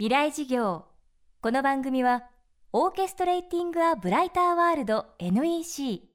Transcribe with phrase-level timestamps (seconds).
[0.00, 0.86] 未来事業。
[1.42, 2.22] この番組は
[2.72, 6.08] オーケストレーティング・ア・ブライター・ワールド NEC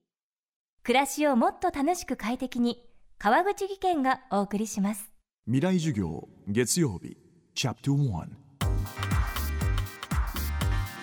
[0.82, 2.84] 暮らしをもっと楽しく快適に
[3.20, 5.12] 川口義賢がお送りします。
[5.46, 7.16] 未来授業月曜日
[7.54, 8.28] チャプター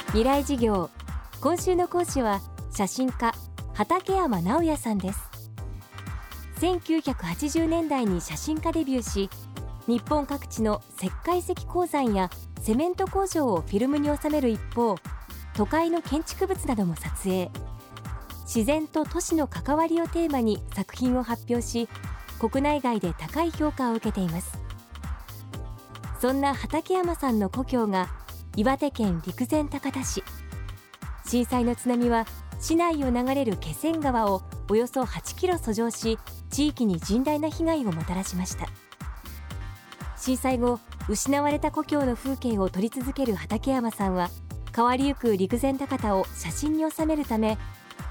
[0.06, 0.90] 未来事業。
[1.40, 2.40] 今週の講師は
[2.74, 3.32] 写真家
[3.74, 5.20] 畠山直也さんです。
[6.56, 9.30] 1980年代に写真家デビューし
[9.88, 14.96] 日本各地の石灰石鉱山やセメント工場をフィルムに収める一方
[15.54, 17.50] 都会の建築物なども撮影。
[18.44, 21.88] 自然と都市の関わりをテーマに作品を発表し
[22.38, 24.58] 国内外で高い評価を受けています。
[26.20, 28.08] そんな畠山さんの故郷が
[28.54, 30.22] 岩手県陸前高田市。
[31.26, 32.26] 震災の津波は
[32.60, 36.18] 市内を流れる気仙川をおよそ8キロ遡上し
[36.50, 38.68] 地域に甚大な被害をもたらしました。
[40.22, 44.30] 震災後失われた故郷の風景を撮り続ける畠山さんは
[44.72, 47.58] 変わりゆく陸前高田を写真に収めるため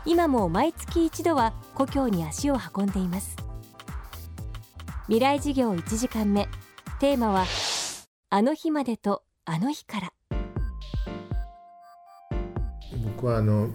[0.03, 3.37] 今も毎月一度は故郷に足を運んでいます。
[5.05, 6.49] 未来事業1時間目。
[6.99, 7.45] テーマは
[8.29, 10.13] あの日までとあの日から。
[13.05, 13.69] 僕はあの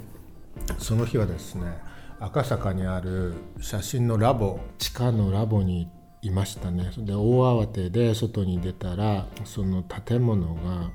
[0.77, 1.79] その日はですね
[2.21, 10.91] 赤坂にある写真のラボ地下のラボに行いましたねで大慌てで外に出たらその建物が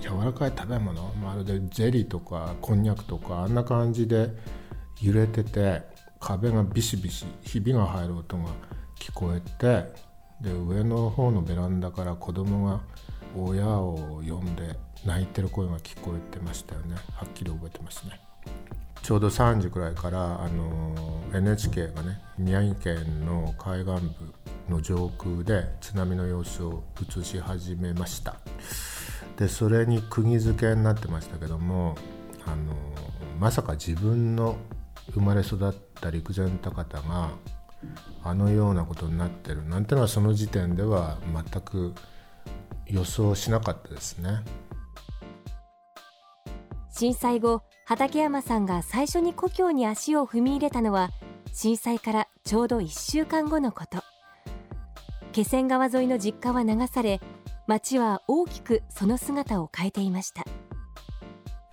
[0.00, 4.30] 柔らかい食べ物まるでゼリーとかこんにゃくとかあんな感じで
[5.00, 5.82] 揺れてて
[6.20, 8.44] 壁がビシビシひびが入る音が
[8.98, 9.84] 聞こえて
[10.40, 12.80] で上の方のベランダから子供が
[13.36, 18.18] 親を呼んで泣いてる声が聞こえてましたよねはっきり覚えてますね。
[19.06, 24.04] ちょうど3時くらいからあの NHK がね宮城県の海岸
[24.66, 28.40] 部の上空で津波の様子を映し始めました
[29.36, 31.94] でそれに釘付けになってましたけども
[32.46, 32.74] あの
[33.38, 34.56] まさか自分の
[35.12, 37.30] 生まれ育った陸前高田が
[38.24, 41.94] あのようなことになってるなんてのはその時点では全く
[42.86, 44.42] 予想しなかったですね。
[46.98, 51.10] 震災後畠山さんが最初に故郷に足を踏み入れたのは
[51.52, 54.02] 震災からちょうど1週間後のこと。
[55.32, 57.20] 気仙川沿いの実家は流され
[57.66, 60.42] 町は大きくその姿を変えていました。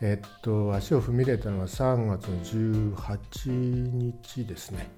[0.02, 2.42] えっと足を踏み入れたのは3月の
[3.06, 4.90] 18日ですね。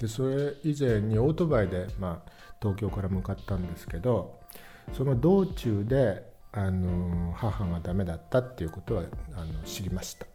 [0.00, 4.40] でそれ以前にオートバイで、まあ、東京から向かったんですけど
[4.92, 9.04] その道中であの母がダメだったっていうことは
[9.34, 10.26] あの知りました。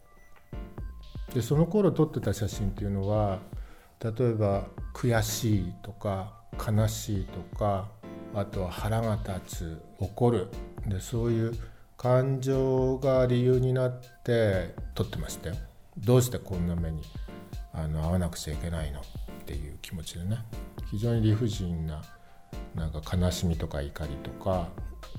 [1.34, 3.40] でその頃撮ってた写真っていうのは
[4.00, 7.88] 例えば悔しいとか悲しいとか
[8.36, 10.48] あとは腹が立つ怒る。
[10.88, 11.54] でそういう
[11.98, 15.56] 感情が理由になって撮ってましたよ。
[15.98, 17.02] どうしてこんな目に
[17.74, 19.04] あの会わなくちゃいけないのっ
[19.46, 20.38] ていう気持ちでね。
[20.92, 22.04] 非常に理不尽な
[22.76, 24.70] なんか悲しみとか怒りとか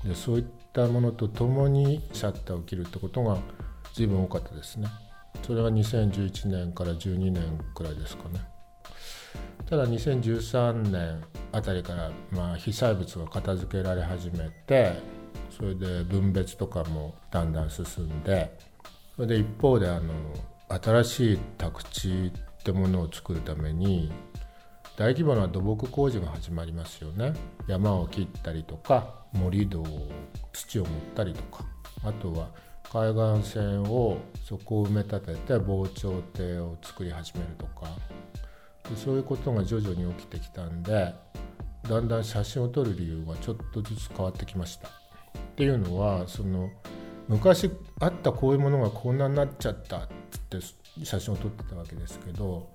[0.03, 3.37] でそういったものとともにシャッターを切るってことが
[3.93, 4.87] 随分多かったですね。
[5.43, 8.41] それが2011年から12年くらいですかね。
[9.69, 14.93] ただ2013年あたりからまあ被災物が片付けられ始めて
[15.49, 18.57] それで分別とかもだんだん進んで
[19.15, 20.13] それで一方であの
[20.67, 24.11] 新しい宅地ってものを作るために
[24.97, 27.33] 大規模な土木工事が始まりますよね。
[27.67, 29.85] 山を切ったりとか盛り土を
[30.53, 31.65] 土を盛ったりとか。
[32.03, 32.49] あとは
[32.91, 37.87] 海岸線をそこを埋め立てて防潮堤を作り始めるとか。
[38.89, 41.15] でそういうことが徐々に起きてきたんで
[41.89, 44.87] だんだん写真を撮る理由がちょっとずつ変わってきました。
[44.87, 44.91] っ
[45.55, 46.69] ていうのはその
[47.27, 50.07] 昔あったこういうものがこんなになっちゃったっ
[50.49, 50.59] て
[51.03, 52.69] 写真を撮ってたわけですけど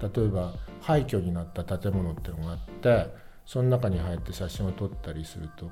[0.00, 3.06] 例えば廃墟になった建物っていうのがあって
[3.44, 5.70] その中に入って写真を撮ったりすると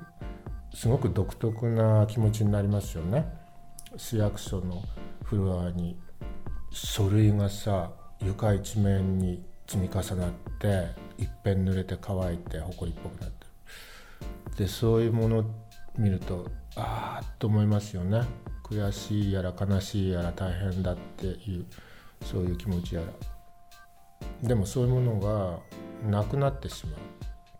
[0.73, 3.25] すごく独特な気持ちになりますよね。
[3.97, 4.81] 市役所の
[5.23, 5.97] フロアに
[6.71, 7.91] 書類がさ
[8.21, 10.67] 床一面に積み重なって
[11.21, 13.45] いっぺん濡れて乾いて埃っぽくなって
[14.55, 14.57] る。
[14.57, 15.45] でそういうもの
[15.97, 18.21] 見るとああと思いますよね。
[18.63, 21.65] 悔しいやら悲しいやら大変だっていう
[22.23, 23.07] そういう気持ちやら。
[24.43, 25.59] でもそういうものが
[26.09, 26.95] なくなってしまう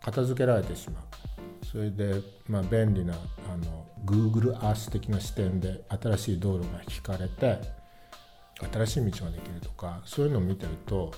[0.04, 7.60] 片付けられてしまうそれで、まあ、便利なあの Google Earth 的な視点で新しい道路が引かれて
[8.72, 11.12] 新しい道ができるとかそういうのを見てると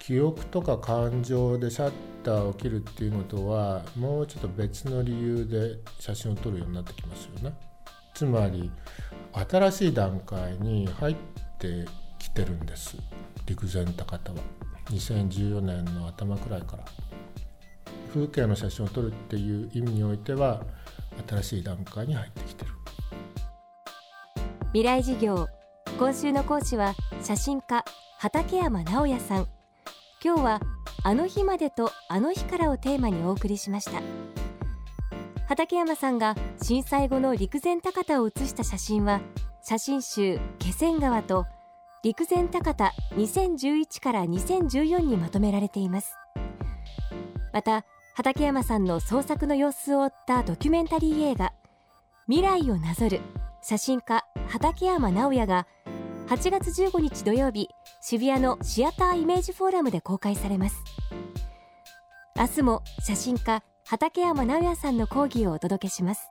[0.00, 1.92] 記憶とか感情でシャッ
[2.22, 7.56] ターを切るっていうのとはもうちょっと別の理由で写真を撮るようになってきますよね。
[8.14, 8.70] つまり
[9.50, 11.16] 新しい段階に入っ
[11.58, 11.84] て
[12.36, 12.98] きてるんです。
[13.46, 14.38] 陸前高田は。
[14.90, 16.84] 2014年の頭くらいから。
[18.12, 20.62] 風景の写真を撮るっていう意味においては
[21.28, 22.70] 新しい段階に入ってきてる。
[24.72, 25.48] 未来事業。
[25.98, 27.82] 今週の講師は写真家
[28.18, 29.46] 畠山直也さん。
[30.22, 30.60] 今日は
[31.04, 34.02] あの日までとあの日からをテーマにお送りしました。
[35.48, 39.20] 畠山さんが震災後の陸前高田を写した写真は
[39.62, 41.46] 写真集気仙川と
[42.06, 46.14] 陸前高田2011から2014にまとめられています。
[47.52, 51.52] また畠山さんの創作の様子を追ったドキュメンタリー映画
[52.28, 53.20] 未来をなぞる
[53.60, 55.66] 写真家畠山直也が
[56.28, 57.70] 8月15日土曜日
[58.00, 60.76] 渋谷のシアターイメージフォーラムで公開されます。
[62.36, 66.30] 明日も写真家畠山直也さんの講義をお届けします。